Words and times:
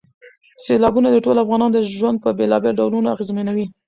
سیلابونه 0.63 1.07
د 1.11 1.17
ټولو 1.25 1.39
افغانانو 1.43 1.79
ژوند 1.97 2.17
په 2.23 2.29
بېلابېلو 2.37 2.77
ډولونو 2.79 3.11
اغېزمنوي. 3.15 3.65